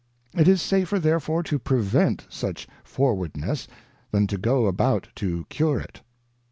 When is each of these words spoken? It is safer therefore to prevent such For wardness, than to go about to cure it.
It 0.35 0.47
is 0.47 0.63
safer 0.63 0.97
therefore 0.97 1.43
to 1.43 1.59
prevent 1.59 2.25
such 2.27 2.67
For 2.83 3.13
wardness, 3.15 3.67
than 4.09 4.25
to 4.25 4.37
go 4.39 4.65
about 4.65 5.09
to 5.17 5.45
cure 5.51 5.79
it. 5.79 6.01